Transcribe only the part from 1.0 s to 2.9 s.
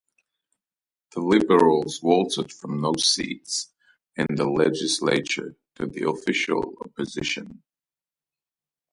The Liberals vaulted from